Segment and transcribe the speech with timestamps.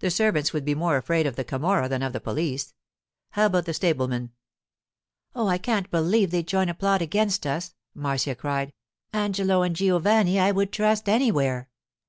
[0.00, 3.72] The servants would be more afraid of the Camorra than of the police.—How about the
[3.72, 4.30] stablemen?'
[5.36, 8.72] 'Oh, I can't believe they'd join a plot against us,' Marcia cried.
[9.12, 11.68] 'Angelo and Giovanni I would trust anywhere.